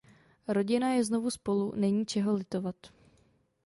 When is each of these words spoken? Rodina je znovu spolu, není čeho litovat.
Rodina 0.47 0.93
je 0.93 1.03
znovu 1.03 1.29
spolu, 1.31 1.73
není 1.75 2.05
čeho 2.05 2.33
litovat. 2.33 2.75